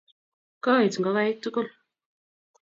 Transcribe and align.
Kooit 0.65 0.95
ingokaiik 0.97 1.39
tugul. 1.43 1.67